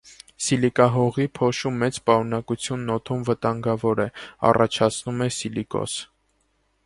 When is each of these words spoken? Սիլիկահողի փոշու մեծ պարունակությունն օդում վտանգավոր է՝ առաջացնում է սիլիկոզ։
Սիլիկահողի 0.43 1.25
փոշու 1.39 1.71
մեծ 1.81 1.99
պարունակությունն 2.09 2.93
օդում 2.95 3.21
վտանգավոր 3.29 4.03
է՝ 4.05 4.09
առաջացնում 4.53 5.25
է 5.29 5.31
սիլիկոզ։ 5.39 5.99